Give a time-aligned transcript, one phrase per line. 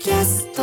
[0.00, 0.62] キャスト。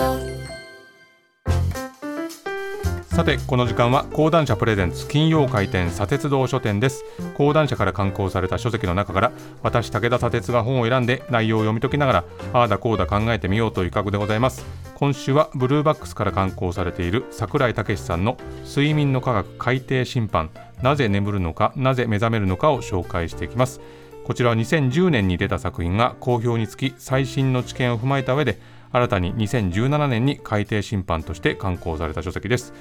[3.03, 7.05] さてこの時間は講談社プレゼンツ金曜開店砂鉄道書店です。
[7.35, 9.31] 講談社から刊行された書籍の中から
[9.61, 14.65] 私武田砂鉄が本を選んで内容を読み解きながらああだこうだ考えてみようという企画でございます。
[14.95, 20.49] 今週はブルーバックスから刊行されている櫻井武さんの睡眠の科学改定審判。
[20.81, 23.81] なぜ眠るのかなぜ目覚めるのかを紹介していきます。
[24.25, 28.59] こちらは2010年に出た作品が好評につき最新の知見を踏まえた上で
[28.91, 32.73] 新たに2017年に改定審判として刊行された書籍です。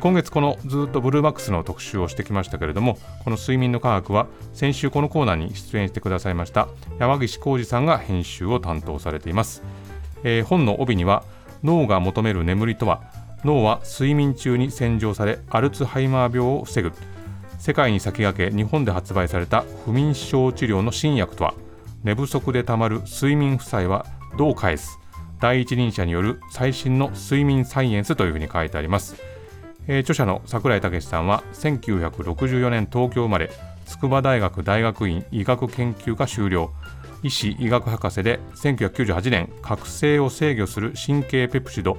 [0.00, 9.62] 今月このずっとブルーバックスの特集をしてきましたけれどもこの睡眠の科学は先週このコーナーに出演してくださいました山岸浩二さんが編集を担当されています、
[10.24, 11.24] えー、本の帯には
[11.62, 13.02] 脳が求める眠りとは
[13.44, 16.92] 脳は睡眠中に洗浄されアルツハイマー病を防ぐ。
[17.58, 21.54] 世界に先駆け日本で発売された不眠症治療の新薬とは
[22.02, 24.04] 寝不足でたまる睡眠負債は
[24.36, 25.01] どう返す。
[25.42, 29.16] 第一人者による最新の睡眠サイエンスというふうに書いてあります。
[29.88, 33.50] えー、著者の櫻井武さんは1964年東京生まれ
[33.84, 36.70] 筑波大学大学院医学研究科修了。
[37.24, 41.96] 医師医学博士で1998年覚醒を制御する神経ペプチド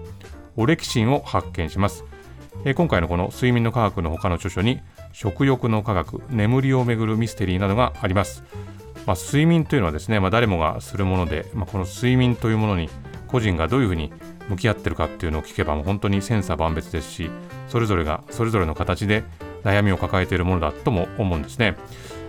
[0.55, 2.03] オレキシンを発見します、
[2.65, 4.81] えー、今回のこの睡眠の科学の他の著書に
[5.13, 8.43] 食欲の科学眠りをめぐるミステリーなどがあります、
[9.05, 12.89] まあ、睡眠というのはですね、まあ、誰もがするもので、まあ、この睡眠というものに
[13.33, 14.13] 個人がどういうふうに
[14.47, 17.31] 向き合ってるかっていうのを聞けばもう本当に千差万別ですし
[17.67, 19.23] それぞれがそれぞれの形で
[19.63, 21.75] 悩みを抱えているものだとも思うんですね、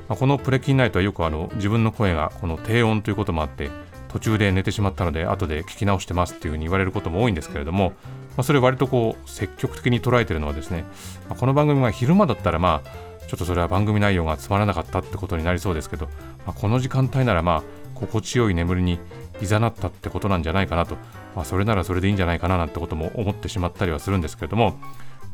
[0.08, 3.68] まあ、このプレキンナイトはよくあの自分の声がこの低音ということもあって
[4.08, 7.94] 途中で寝てしまったので後で聞き直してますっていうふうに言われることも多いんですけれども、ま
[8.38, 10.84] あ、それ割とこう積極的に捉えてるのはですね、
[11.28, 12.88] まあ、この番組が昼間だったらまあ
[13.26, 16.06] ちょっとそれは番組内容がつまらなかったってことになりそうですけど、
[16.46, 17.62] まあ、この時間帯ならまあ
[17.94, 18.98] 心地よい眠りに
[19.40, 20.96] いざなったってことなんじゃないかなと、
[21.34, 24.78] まあ、それならそれでいいんじゃないかななんてことも思ってしまったりはするんですけれども、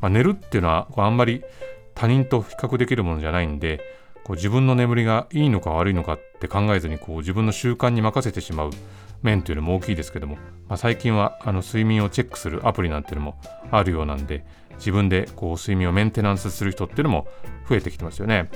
[0.00, 1.42] まあ、寝るっていうのはこうあんまり
[1.94, 3.80] 他人と比較できるものじゃないんで
[4.24, 8.70] こう自分の眠りがいいのか悪いのかって考えずにこう自分の習慣に任せてしまう
[9.22, 10.36] 面というのも大きいですけども、
[10.68, 14.44] まあ、最近はあの睡眠をチェックするアプリなんていうのもあるようなんで
[14.76, 17.26] 自分でこう睡眠をメンテナンスする人っていうのも
[17.68, 18.50] 増えてきてますよね。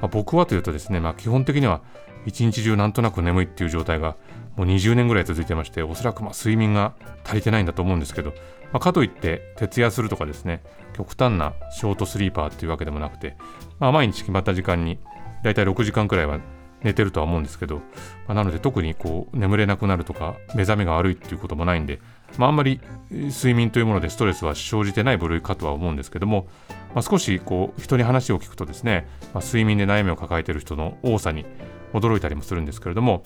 [0.00, 1.80] まあ、僕はというとですね、まあ、基本的には
[2.26, 4.16] 一日中なんとなく眠いっていう状態が
[4.56, 6.94] もう20年ぐらい続いてましておそらくま睡眠が
[7.24, 8.30] 足りてないんだと思うんですけど、
[8.72, 10.62] まあ、かといって徹夜するとかですね
[10.94, 13.36] 極端なショートスリーパーっていうわけでもなくて、
[13.78, 14.98] まあ、毎日決まった時間に
[15.42, 16.40] だいたい6時間くらいは
[16.82, 17.82] 寝てるとは思うんですけど、ま
[18.28, 22.00] あ、なので特にこう眠れなくなるとか目覚めが悪いっていうこともないんで、
[22.36, 22.80] まあ、あんまり
[23.10, 26.46] 睡眠というものでストレスは生じてない部類かとは思うんですけども、
[26.94, 31.44] まあ、少しこう人に話を聞くとですね、まあ、睡眠で悩みを抱えている人の多さに
[31.92, 33.22] 驚いたりもするんですけれども、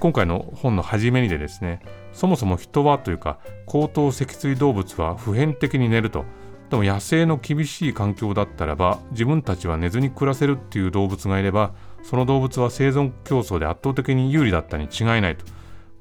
[0.00, 1.80] 今回の本の初めにでですね
[2.12, 6.24] そもそも人はというか高等脊椎動物は普遍的に寝ると
[6.70, 11.74] でも野生の厳しい環境だったらば自分たちは寝ずに暮らせるっていう動物がいれば
[12.04, 15.44] その動物は生存競争で圧倒的に有利だったに違いないと、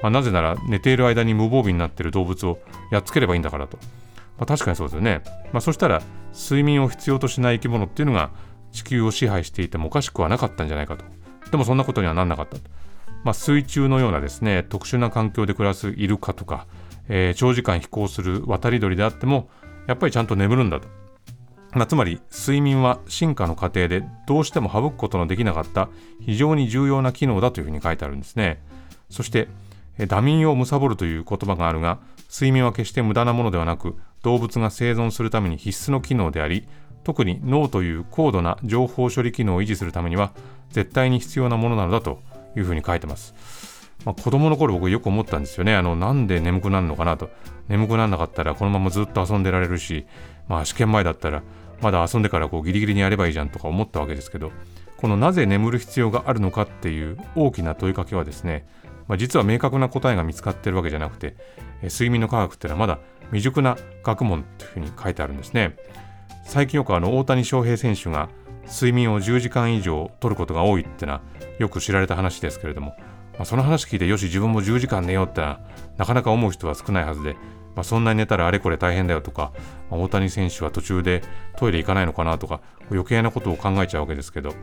[0.02, 2.59] まあ、なぜなら寝ている間に無防備になっている動物を
[2.91, 3.78] やっつければいいんだからと、
[4.38, 6.02] まあ、確かにそうですよね、まあ、そしたら
[6.34, 8.31] 睡眠を必要としない生き物っていうのが
[8.72, 11.06] 地球を支配していてもおかしくはなかったんじゃないかと。
[11.52, 12.62] でもそんなことにはなんなかったと。
[13.24, 16.68] まあ、水中のようなですね特殊な環境で暮らすイルカとか、
[17.08, 19.50] えー、長時間飛行する渡り鳥であっても
[19.88, 20.88] やっぱりちゃんと眠るんだと、
[21.75, 25.89] まあ、つまり睡眠は進化の過程でどうしても省くことのできなかった
[26.22, 28.61] 非常に重要な機能だというふうに書いてあるんですね
[29.09, 29.47] そして
[30.07, 32.00] ダミを貪るという言葉があるが
[32.31, 36.67] 睡眠は決して無駄なものではなく動物が生存するために必須の機能であり
[37.03, 40.31] 特に脳という高度な情報処理機能を維持するためには
[40.69, 42.19] 絶対に必要なものなのだと
[42.55, 43.34] いうふうに書いてます。
[44.05, 45.75] まあ、子供の頃僕よく思ったんですよね。
[45.75, 47.29] あの、なんで眠くなるのかなと。
[47.69, 50.05] 眠くならなかったらこのままずっと遊んでられるし、
[50.47, 51.44] まあ試験前だったら
[51.84, 54.52] まだ遊んでからこうギリギリにやればいいじゃんとか思ったわけですけど、
[54.98, 58.66] このなぜ眠る必要があるのかっていう大きな問いかけはですね、
[59.08, 61.35] まあ、実は明確な答えが見つかってるわけじゃなくて、
[61.82, 65.76] え睡眠の科学っていうのはまだ未熟な学問というふうに書いてあるんですね。
[66.46, 68.29] 最近よくあの大谷翔平選手が
[68.66, 71.22] 睡眠を10時間以上取ることが多いってのは
[71.59, 72.96] よく知られた話ですけれども、
[73.34, 75.59] まあ、その話聞いてよし自分も10時間寝ようってのは
[75.97, 77.36] なかなか思う人は少ないはずで、
[77.75, 79.52] まあ、そんなに寝たらあれこれ大変だよとか、
[79.90, 81.23] まあ、大谷選手は途中で
[81.58, 82.61] トイレ行かないのかなとか
[82.91, 84.53] 余計なことを考えちゃうわけですけど、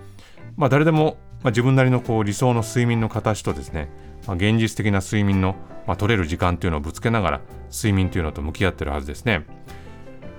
[0.56, 3.88] まあ、誰でも、まあ、自分なりのこう理想の睡眠の形とですね、
[4.26, 7.40] まあ、現実的な睡眠の、まあ、取れる時間というのをぶつけながら
[7.72, 9.46] 睡眠というのと向き合ってるはずですね。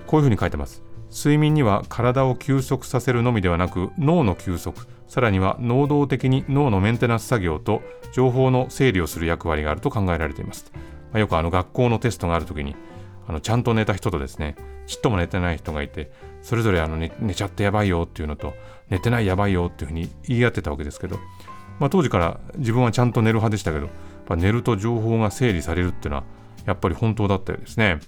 [0.06, 0.82] こういうふうに書いてます。
[1.10, 7.82] 睡眠には体を休息させるのみではなく脳の休息さらには能動的に脳のメンテナンス作業と
[8.14, 10.72] 情報の整理をする役割があると考えられています。
[11.14, 12.76] あ、よくあの学校のテストがある時に
[13.26, 14.56] あのちゃんと寝た人とですね
[14.86, 16.12] ちっとも寝てない人がいて
[16.42, 18.54] それぞれあの寝寝ちゃってやばいよっていうのと
[18.90, 21.18] 寝てないやばいよっていうふうに言い合ってたわけですけど、
[21.78, 23.88] まあ、当時から自分はちゃんと寝る派でしたけど
[24.36, 26.24] 寝ると情報が整理されるっていうのは
[26.66, 28.00] やっぱり本当だったようですね。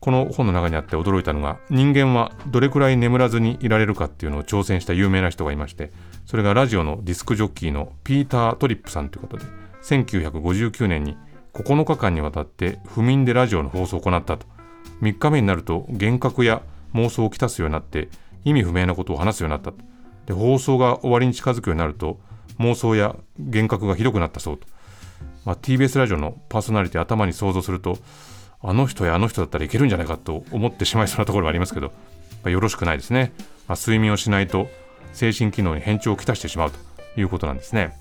[0.00, 5.92] この本の中にあって驚いたのが人間はどれくらい眠らずにいられるかっていうのを挑戦した有名な人がいまして
[6.26, 9.44] それがラジオのディスクジョッキーのピーター・トリップさんということで
[9.82, 11.16] 1959年に
[11.54, 14.46] 9日間にわたって不眠でラジオの放送を行ったと。
[15.02, 16.62] 3日目になると幻覚や
[16.94, 18.08] 妄想をきたすようになって
[18.44, 19.78] 意味不明なことを話すようになったと。
[20.26, 22.18] で放送が終わりに近づくようになると
[22.58, 24.66] 妄想や幻覚がひどくなったそうと、
[25.44, 27.98] まあ、TBS ラジオのパーソナリティ頭に想像すると
[28.62, 31.92] あの人やあの人だったらいけるんじゃないかと思ってしまいそうなところがありますけど、ま
[32.44, 33.32] あ、よろしくないですね、
[33.68, 34.68] まあ、睡眠をしないと
[35.12, 36.78] 精神機能に変調をきたしてしまうと
[37.20, 37.96] いうことなんですね。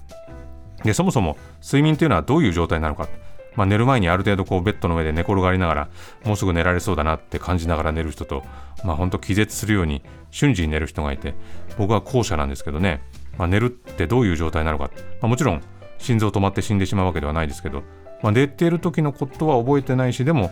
[0.83, 3.07] でそもそも睡眠というのはどういう状態なのか、
[3.55, 5.89] まあ、寝る前にある程度こうベッドの上で寝転がりながら
[6.25, 8.43] もうすぐ寝られそうだなって感じながら寝る人と、
[8.83, 10.01] まあ、本当気絶するように
[10.31, 11.35] 瞬時に寝る人がいて
[11.77, 13.03] 僕は後者なんですけどね、
[13.37, 14.91] まあ、寝るってどういう状態なのか、
[15.21, 15.61] ま、もちろん
[15.97, 17.83] 心臓止まって死んでしまうわけではないですけど
[18.23, 20.49] ま、寝てる時のことは覚えてないしでも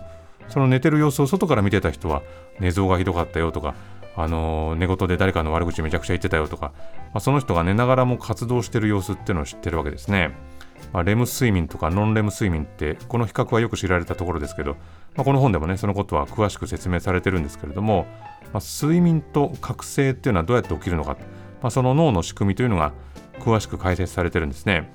[0.50, 2.22] その寝てる様子を外から見てた人は
[2.60, 3.74] 寝相がひどかったよとか、
[4.16, 10.36] あの、寝言で誰かの悪口めちゃくちゃ言ってたよとか、まあ、その人が寝ながらも活動してる様子っていうのを知ってるわけですね。
[10.94, 14.74] まあ、レム睡眠とかノンレム睡眠ってこの比較はよく知られたところですけど、
[15.16, 18.06] まあ、この本でもねそのことは詳しく説明されてるんですけれども、
[18.54, 21.18] まあ、睡眠と覚醒っていうのはどうやって起きるのか、
[21.62, 22.94] まあ、その脳の仕組みというのが
[23.40, 24.92] 詳しく解説されてるんですね。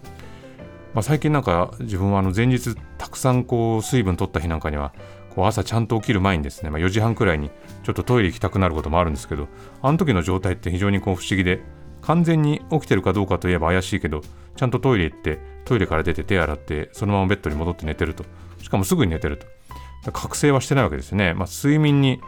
[0.94, 4.94] まあ、最近なんか自分はあの前日たくさんこう水分取った日なんかには
[5.34, 7.50] こう朝ちゃんと起きる前にですね、ま、4時半くらいに
[7.84, 9.48] ちょっとトイレ行きたくなることもあるんですけど
[9.82, 11.60] あの時の状態って非常にこう不思議で
[12.06, 14.22] 完全に起きてるかどうかといえば怪しいけど
[14.56, 18.24] ちゃんとトイレ行ってトイレから出て手洗ってそのままベッドに戻って寝てると。
[18.62, 20.12] しかもすぐに寝てると。
[20.12, 22.20] 覚醒はしてないわけですね、まあ、睡眠に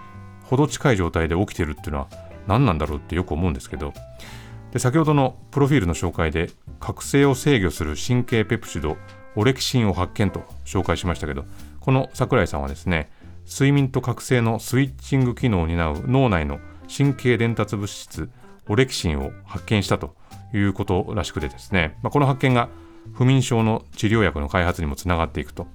[0.43, 2.09] ほど近い状態で起きてるっていうのは
[2.49, 3.95] 何なんだろうってよく思うんですけど。
[4.73, 6.51] で先ほどのプロフィールの紹介で
[6.81, 8.97] 覚醒を制御する神経ペプチド
[9.35, 11.45] オレキシンを発見と紹介しましたけど
[11.81, 13.11] この桜井さんはですね
[13.47, 16.61] 睡眠と覚醒のスイッチング機能を担う脳内の
[16.95, 18.29] 神経伝達物質
[18.69, 20.15] オレキシンを発見したと
[20.53, 22.69] いうことらしくてですね、まあ、この発見が
[23.15, 25.67] 不眠症の治療薬の開発にもつながっていくと、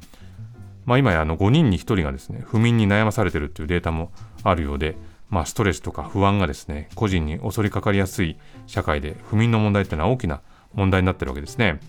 [0.86, 4.12] まあ、今やあの5人に1人がですね不眠に悩まされているというデータも
[4.44, 4.96] あるようで
[5.34, 8.38] まあ、ストレスとか不安がですね個人に襲いかかりやすい
[8.68, 10.42] 社会で不眠の問題っていうのは大きな
[10.76, 11.80] 問題になってるわけですね。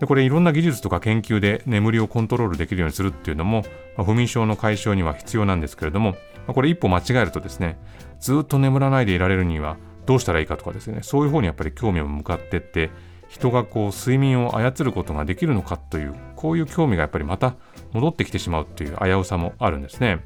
[0.00, 3.62] でこれいろんな技術とか研究で眠りをコントロールできるようにするっていうのも、
[3.96, 6.16] まあ、不眠症の解消には必要なんですけれども、ま
[6.48, 7.78] あ、これ一歩間違えるとですね
[8.18, 9.76] ずっと眠らないでいられるには
[10.08, 12.88] どうしたらいいかとかですねそういう方にやっぱり興味を向かってって
[13.28, 17.56] 人がこう睡眠を操ることができるのかというこういう興味がやっぱりまた
[17.92, 20.24] 戻ってきてしまうという危うさもあるんですね。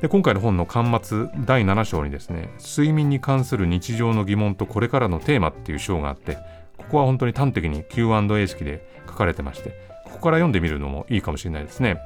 [0.00, 6.38] で今回の本の巻末第7章にですね睡眠に関する日常の疑問とこれからのテーマっていう章があって
[6.78, 11.98] ここは本当に端的に Q&A 式で書かれてましてここから読んでみるのもいいかもしれないですね、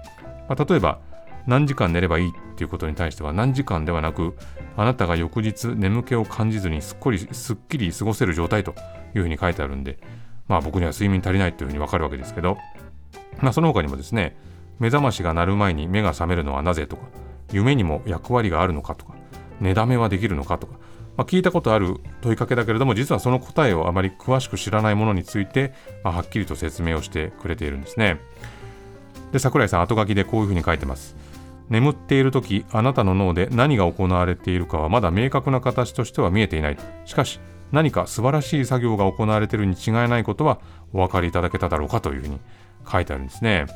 [0.49, 0.99] まあ、例えば
[1.47, 4.35] 何時間寝ればいいっていうことに対しては何時間ではなく
[4.77, 8.75] あなたが翌日眠気を感じずにすっこりすっきり過ごせる状態と
[9.15, 9.99] いうふうに書いてあるんで
[10.49, 12.59] まあ僕には睡眠足りないというふうにわかるわけですけど
[13.41, 14.37] まあその他にもですね
[14.79, 17.03] 目覚ましが鳴る前に目が覚めるのはなぜとか
[17.53, 19.15] 夢にも役割があるのかとか
[19.61, 20.75] 寝だめはできるのかとか、
[21.17, 28.19] まあ、聞いたことある問いかけだけれども実はその答えをあまり詳しく知らないものについて、まあ、はっきりと説明をしてくれているんですね。
[29.33, 31.17] で桜井さん後書きでこういうふうに書いてます。
[31.69, 36.79] 眠っている時あなたの脳で何が行われているかはまだ明確な形としては見えていない。
[37.05, 37.41] しかし
[37.73, 40.61] 何か素晴らしい作業が行われているに違いないことは
[40.93, 42.39] お分かりいただけただろうかというふうに
[42.91, 43.67] 書いてあるんですね。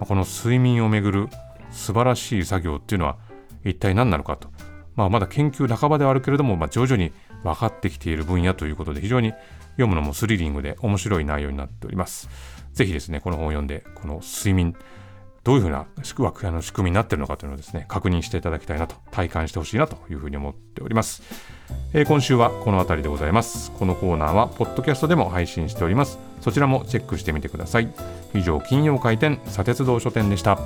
[0.00, 1.28] この睡眠をめぐる
[1.70, 3.16] 素晴らしい作業っていうのは
[3.64, 4.48] 一体何なのかと、
[4.96, 9.32] まあ、まだ研究半ばではあるけれども、まあ、徐々に分かってきている分野ということで非常に
[9.72, 12.28] 読むのもスリリングで面白い内容になっております。
[12.72, 14.74] ぜひですね、この本を読んで、この睡眠、
[15.44, 21.22] どういうふうな仕組みになっているのかというのをですね、確認していただきたいなと、体感してほしいなというふうに思っております。
[21.92, 23.70] えー、今週はこの辺りでございます。
[23.72, 26.18] このコーナーは、ポッドキャストでも配信しております。
[26.40, 27.92] そちらもチェックしてみてください。
[28.34, 30.58] 以上、金曜開店、砂鉄道書店でした。